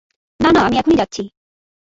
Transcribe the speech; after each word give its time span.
না, 0.39 0.49
না, 0.51 0.61
আমি 0.61 0.75
এখনই 0.77 0.97
যাচ্ছি। 0.97 1.23